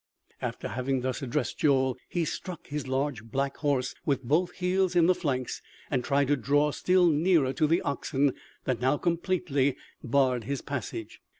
After 0.41 0.69
having 0.69 1.01
thus 1.01 1.21
addressed 1.21 1.59
Joel, 1.59 1.95
he 2.09 2.25
struck 2.25 2.65
his 2.65 2.87
large 2.87 3.23
black 3.23 3.57
horse 3.57 3.93
with 4.03 4.23
both 4.23 4.53
heels 4.55 4.95
in 4.95 5.05
the 5.05 5.13
flanks 5.13 5.61
and 5.91 6.03
tried 6.03 6.29
to 6.29 6.35
draw 6.35 6.71
still 6.71 7.05
nearer 7.07 7.53
to 7.53 7.67
the 7.67 7.83
oxen 7.83 8.33
that 8.63 8.81
now 8.81 8.97
completely 8.97 9.77
barred 10.03 10.45
his 10.45 10.63
passage. 10.63 11.21